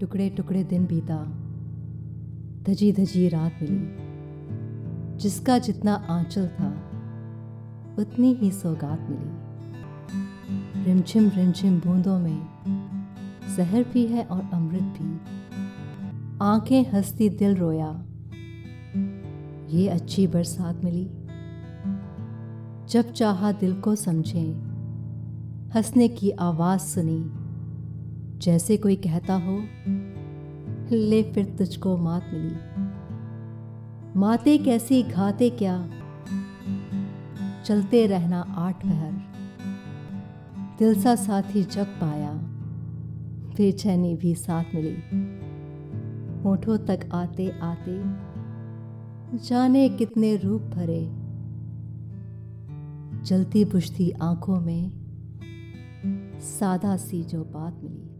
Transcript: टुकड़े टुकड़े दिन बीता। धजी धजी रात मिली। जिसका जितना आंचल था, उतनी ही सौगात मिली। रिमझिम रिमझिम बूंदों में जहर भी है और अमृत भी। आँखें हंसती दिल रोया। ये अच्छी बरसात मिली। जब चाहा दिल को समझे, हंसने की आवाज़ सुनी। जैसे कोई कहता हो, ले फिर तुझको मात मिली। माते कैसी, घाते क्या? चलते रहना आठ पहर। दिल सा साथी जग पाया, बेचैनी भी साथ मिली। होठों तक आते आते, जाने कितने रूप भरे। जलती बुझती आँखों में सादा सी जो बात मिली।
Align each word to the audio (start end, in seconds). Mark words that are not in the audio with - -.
टुकड़े 0.00 0.30
टुकड़े 0.30 0.64
दिन 0.64 0.86
बीता। 0.86 1.44
धजी 2.62 2.92
धजी 2.92 3.28
रात 3.28 3.52
मिली। 3.62 4.08
जिसका 5.16 5.58
जितना 5.58 5.94
आंचल 5.94 6.48
था, 6.48 6.68
उतनी 7.98 8.34
ही 8.34 8.50
सौगात 8.50 9.06
मिली। 9.10 9.48
रिमझिम 10.84 11.28
रिमझिम 11.28 11.78
बूंदों 11.78 12.18
में 12.18 12.46
जहर 13.56 13.82
भी 13.82 14.06
है 14.06 14.24
और 14.24 14.50
अमृत 14.52 14.82
भी। 14.82 15.20
आँखें 16.42 16.90
हंसती 16.92 17.28
दिल 17.28 17.56
रोया। 17.56 18.04
ये 19.68 19.88
अच्छी 19.88 20.26
बरसात 20.26 20.84
मिली। 20.84 21.10
जब 22.88 23.12
चाहा 23.12 23.52
दिल 23.52 23.80
को 23.80 23.94
समझे, 23.94 24.52
हंसने 25.74 26.08
की 26.08 26.30
आवाज़ 26.30 26.80
सुनी। 26.80 27.47
जैसे 28.38 28.76
कोई 28.76 28.96
कहता 28.96 29.34
हो, 29.34 29.62
ले 30.96 31.22
फिर 31.22 31.44
तुझको 31.44 31.96
मात 31.96 32.30
मिली। 32.34 32.56
माते 34.20 34.58
कैसी, 34.58 35.02
घाते 35.02 35.50
क्या? 35.50 35.90
चलते 37.64 38.06
रहना 38.06 38.40
आठ 38.40 38.86
पहर। 38.86 39.12
दिल 40.78 41.02
सा 41.02 41.14
साथी 41.14 41.62
जग 41.62 41.84
पाया, 41.84 42.32
बेचैनी 43.56 44.14
भी 44.14 44.34
साथ 44.34 44.64
मिली। 44.74 44.96
होठों 46.42 46.78
तक 46.78 47.08
आते 47.12 47.60
आते, 47.62 48.02
जाने 49.38 49.88
कितने 49.88 50.36
रूप 50.36 50.62
भरे। 50.62 51.28
जलती 53.24 53.64
बुझती 53.64 54.10
आँखों 54.10 54.60
में 54.60 54.92
सादा 56.40 56.96
सी 56.96 57.24
जो 57.24 57.44
बात 57.44 57.80
मिली। 57.82 58.17